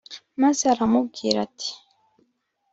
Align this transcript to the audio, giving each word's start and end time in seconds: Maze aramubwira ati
Maze 0.41 0.63
aramubwira 0.73 1.33
ati 1.47 1.69